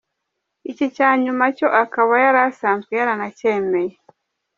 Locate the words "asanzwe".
2.49-2.91